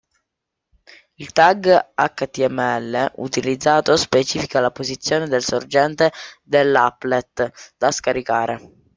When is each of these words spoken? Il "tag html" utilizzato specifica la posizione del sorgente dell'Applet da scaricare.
Il 1.17 1.31
"tag 1.31 1.91
html" 1.93 3.11
utilizzato 3.17 3.95
specifica 3.97 4.59
la 4.59 4.71
posizione 4.71 5.27
del 5.27 5.43
sorgente 5.43 6.11
dell'Applet 6.43 7.73
da 7.77 7.91
scaricare. 7.91 8.59